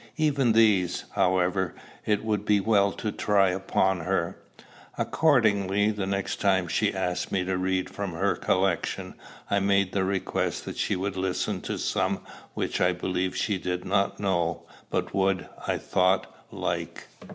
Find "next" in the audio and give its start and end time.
6.07-6.37